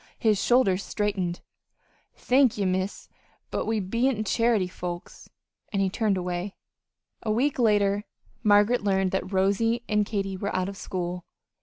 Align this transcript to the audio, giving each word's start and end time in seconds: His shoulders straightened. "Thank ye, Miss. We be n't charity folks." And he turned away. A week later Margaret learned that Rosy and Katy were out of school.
His 0.17 0.43
shoulders 0.43 0.83
straightened. 0.83 1.41
"Thank 2.15 2.57
ye, 2.57 2.65
Miss. 2.65 3.07
We 3.53 3.79
be 3.79 4.09
n't 4.09 4.25
charity 4.25 4.67
folks." 4.67 5.29
And 5.71 5.79
he 5.79 5.91
turned 5.91 6.17
away. 6.17 6.55
A 7.21 7.29
week 7.29 7.59
later 7.59 8.05
Margaret 8.41 8.83
learned 8.83 9.11
that 9.11 9.31
Rosy 9.31 9.83
and 9.87 10.03
Katy 10.03 10.37
were 10.37 10.55
out 10.55 10.69
of 10.69 10.75
school. 10.75 11.23